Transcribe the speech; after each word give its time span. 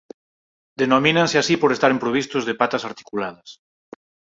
Denomínanse 0.81 1.37
así 1.39 1.55
por 1.61 1.69
estaren 1.71 2.01
provistos 2.03 2.43
de 2.47 2.57
patas 2.61 2.85
articuladas. 2.89 3.49